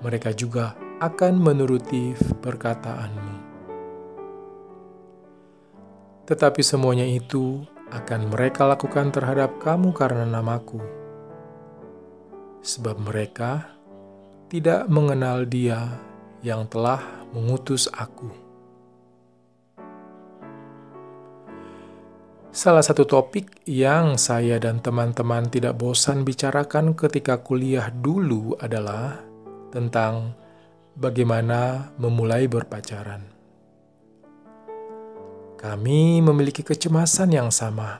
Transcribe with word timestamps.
mereka 0.00 0.32
juga 0.32 0.72
akan 1.04 1.36
menuruti 1.36 2.16
perkataanmu 2.40 3.43
tetapi 6.24 6.64
semuanya 6.64 7.04
itu 7.04 7.60
akan 7.92 8.32
mereka 8.32 8.64
lakukan 8.64 9.12
terhadap 9.12 9.60
kamu 9.60 9.92
karena 9.92 10.24
namaku. 10.24 10.80
Sebab 12.64 12.96
mereka 12.96 13.76
tidak 14.48 14.88
mengenal 14.88 15.44
dia 15.44 16.00
yang 16.40 16.64
telah 16.64 17.00
mengutus 17.36 17.88
aku. 17.92 18.32
Salah 22.54 22.86
satu 22.86 23.02
topik 23.02 23.66
yang 23.66 24.14
saya 24.14 24.62
dan 24.62 24.78
teman-teman 24.78 25.50
tidak 25.50 25.74
bosan 25.74 26.22
bicarakan 26.22 26.94
ketika 26.94 27.42
kuliah 27.42 27.90
dulu 27.90 28.54
adalah 28.62 29.18
tentang 29.74 30.38
bagaimana 30.94 31.90
memulai 31.98 32.46
berpacaran. 32.46 33.33
Kami 35.64 36.20
memiliki 36.20 36.60
kecemasan 36.60 37.32
yang 37.32 37.48
sama 37.48 37.96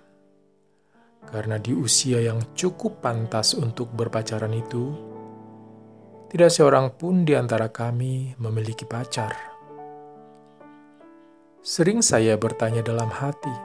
karena 1.25 1.57
di 1.57 1.73
usia 1.73 2.21
yang 2.21 2.53
cukup 2.53 3.01
pantas 3.01 3.57
untuk 3.57 3.89
berpacaran 3.89 4.53
itu, 4.53 4.93
tidak 6.29 6.53
seorang 6.53 6.93
pun 6.93 7.25
di 7.25 7.33
antara 7.33 7.73
kami 7.73 8.37
memiliki 8.37 8.85
pacar. 8.85 9.33
Sering 11.65 12.05
saya 12.05 12.37
bertanya 12.37 12.85
dalam 12.85 13.09
hati, 13.09 13.57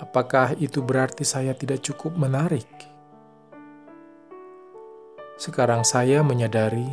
apakah 0.00 0.56
itu 0.56 0.80
berarti 0.80 1.28
saya 1.28 1.52
tidak 1.52 1.84
cukup 1.84 2.16
menarik? 2.16 2.72
Sekarang 5.36 5.84
saya 5.84 6.24
menyadari 6.24 6.88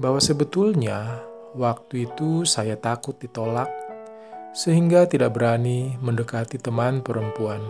bahwa 0.00 0.16
sebetulnya 0.16 1.20
waktu 1.52 2.08
itu 2.08 2.48
saya 2.48 2.80
takut 2.80 3.20
ditolak 3.20 3.68
sehingga 4.52 5.08
tidak 5.08 5.32
berani 5.32 5.96
mendekati 6.04 6.60
teman 6.60 7.00
perempuan. 7.00 7.64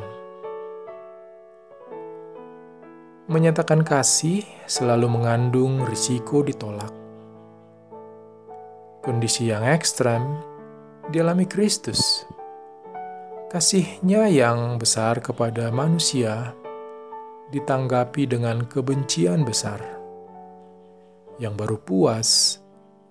Menyatakan 3.31 3.87
kasih 3.87 4.43
selalu 4.67 5.07
mengandung 5.07 5.87
risiko 5.87 6.43
ditolak. 6.43 6.91
Kondisi 8.99 9.47
yang 9.47 9.63
ekstrem 9.63 10.43
dialami 11.15 11.47
Kristus. 11.47 12.27
Kasihnya 13.47 14.27
yang 14.27 14.83
besar 14.83 15.23
kepada 15.23 15.71
manusia 15.71 16.51
ditanggapi 17.53 18.25
dengan 18.25 18.65
kebencian 18.65 19.45
besar, 19.45 19.77
yang 21.37 21.53
baru 21.53 21.77
puas 21.77 22.59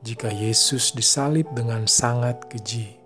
jika 0.01 0.33
Yesus 0.33 0.97
disalib 0.97 1.45
dengan 1.53 1.85
sangat 1.85 2.49
keji 2.49 3.00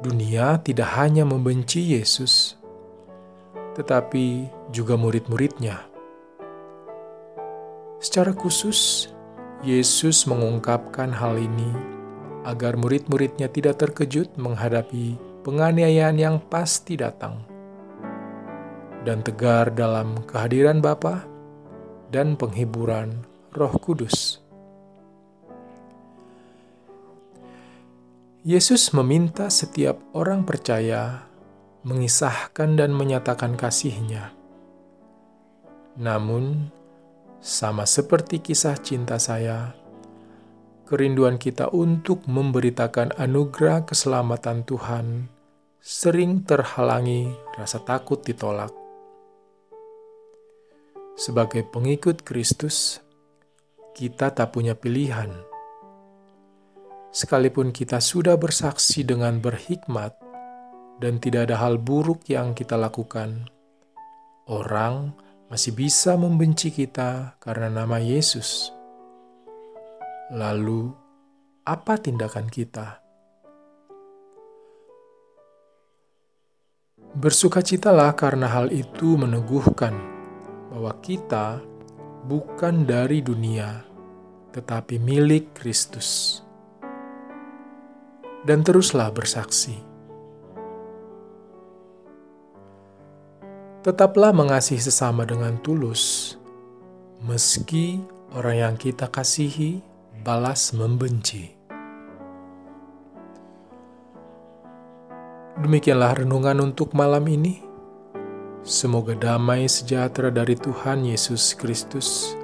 dunia 0.00 0.56
tidak 0.64 0.88
hanya 0.96 1.28
membenci 1.28 1.94
Yesus, 1.96 2.56
tetapi 3.76 4.48
juga 4.72 4.96
murid-muridnya. 4.96 5.84
Secara 8.00 8.32
khusus, 8.32 9.12
Yesus 9.60 10.24
mengungkapkan 10.24 11.12
hal 11.12 11.36
ini 11.36 11.68
agar 12.48 12.80
murid-muridnya 12.80 13.52
tidak 13.52 13.76
terkejut 13.76 14.32
menghadapi 14.40 15.20
penganiayaan 15.44 16.16
yang 16.16 16.36
pasti 16.48 16.96
datang 16.96 17.44
dan 19.04 19.20
tegar 19.20 19.68
dalam 19.72 20.24
kehadiran 20.24 20.80
Bapa 20.80 21.24
dan 22.08 22.40
penghiburan 22.40 23.20
Roh 23.52 23.74
Kudus. 23.80 24.40
Yesus 28.40 28.96
meminta 28.96 29.52
setiap 29.52 30.00
orang 30.16 30.48
percaya 30.48 31.28
mengisahkan 31.84 32.72
dan 32.72 32.88
menyatakan 32.96 33.52
kasihnya. 33.52 34.32
Namun, 36.00 36.72
sama 37.44 37.84
seperti 37.84 38.40
kisah 38.40 38.80
cinta 38.80 39.20
saya, 39.20 39.76
kerinduan 40.88 41.36
kita 41.36 41.68
untuk 41.68 42.24
memberitakan 42.24 43.12
anugerah 43.20 43.84
keselamatan 43.84 44.64
Tuhan 44.64 45.28
sering 45.84 46.40
terhalangi 46.40 47.28
rasa 47.60 47.76
takut 47.84 48.24
ditolak. 48.24 48.72
Sebagai 51.12 51.68
pengikut 51.68 52.24
Kristus, 52.24 53.04
kita 53.92 54.32
tak 54.32 54.56
punya 54.56 54.72
pilihan 54.72 55.49
sekalipun 57.10 57.74
kita 57.74 57.98
sudah 57.98 58.38
bersaksi 58.38 59.02
dengan 59.02 59.42
berhikmat 59.42 60.14
dan 61.02 61.18
tidak 61.18 61.50
ada 61.50 61.58
hal 61.58 61.74
buruk 61.76 62.22
yang 62.30 62.54
kita 62.54 62.78
lakukan, 62.78 63.50
orang 64.46 65.10
masih 65.50 65.74
bisa 65.74 66.14
membenci 66.14 66.70
kita 66.70 67.34
karena 67.42 67.82
nama 67.82 67.98
Yesus. 67.98 68.70
Lalu, 70.30 70.94
apa 71.66 71.98
tindakan 71.98 72.46
kita? 72.46 73.02
Bersukacitalah 77.10 78.14
karena 78.14 78.46
hal 78.46 78.70
itu 78.70 79.18
meneguhkan 79.18 79.98
bahwa 80.70 80.94
kita 81.02 81.58
bukan 82.30 82.86
dari 82.86 83.18
dunia, 83.18 83.82
tetapi 84.54 85.02
milik 85.02 85.50
Kristus 85.58 86.38
dan 88.44 88.64
teruslah 88.64 89.12
bersaksi. 89.12 89.76
Tetaplah 93.80 94.36
mengasihi 94.36 94.80
sesama 94.80 95.24
dengan 95.24 95.56
tulus, 95.64 96.36
meski 97.24 98.04
orang 98.36 98.56
yang 98.56 98.74
kita 98.76 99.08
kasihi 99.08 99.80
balas 100.20 100.76
membenci. 100.76 101.56
Demikianlah 105.60 106.24
renungan 106.24 106.72
untuk 106.72 106.92
malam 106.92 107.24
ini. 107.28 107.60
Semoga 108.60 109.16
damai 109.16 109.64
sejahtera 109.68 110.28
dari 110.28 110.52
Tuhan 110.56 111.08
Yesus 111.08 111.56
Kristus 111.56 112.36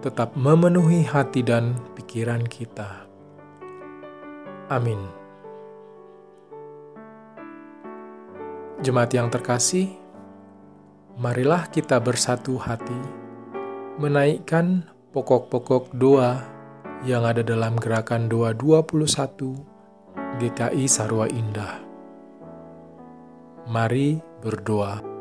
tetap 0.00 0.36
memenuhi 0.36 1.04
hati 1.04 1.44
dan 1.44 1.76
pikiran 1.96 2.44
kita. 2.44 3.05
Amin. 4.66 4.98
Jemaat 8.82 9.10
yang 9.14 9.30
terkasih, 9.30 9.94
marilah 11.16 11.70
kita 11.70 12.02
bersatu 12.02 12.58
hati 12.58 13.26
menaikkan 13.96 14.84
pokok-pokok 15.16 15.96
doa 15.96 16.44
yang 17.06 17.24
ada 17.24 17.40
dalam 17.40 17.80
gerakan 17.80 18.28
doa 18.28 18.52
21 18.52 19.56
GKI 20.36 20.84
Sarwa 20.84 21.24
Indah. 21.32 21.80
Mari 23.70 24.20
berdoa. 24.44 25.15